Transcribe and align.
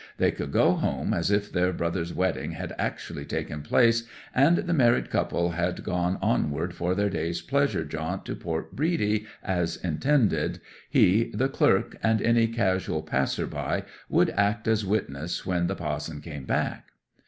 They 0.17 0.31
could 0.31 0.51
go 0.51 0.71
home 0.71 1.13
as 1.13 1.29
if 1.29 1.51
their 1.51 1.71
brother's 1.71 2.11
wedding 2.11 2.53
had 2.53 2.73
actually 2.79 3.23
taken 3.23 3.61
place 3.61 4.01
and 4.33 4.57
the 4.57 4.73
married 4.73 5.11
couple 5.11 5.51
had 5.51 5.83
gone 5.83 6.17
onward 6.23 6.73
for 6.73 6.95
their 6.95 7.07
day's 7.07 7.39
pleasure 7.43 7.85
jaunt 7.85 8.25
to 8.25 8.35
Port 8.35 8.75
Bredy 8.75 9.27
as 9.43 9.75
intended, 9.77 10.59
he, 10.89 11.29
the 11.35 11.49
clerk, 11.49 11.97
and 12.01 12.19
any 12.19 12.47
casual 12.47 13.03
passer 13.03 13.45
by 13.45 13.83
would 14.09 14.31
act 14.31 14.67
as 14.67 14.83
witnesses 14.83 15.45
when 15.45 15.67
the 15.67 15.75
pa'son 15.75 16.19
came 16.19 16.45
back. 16.45 16.93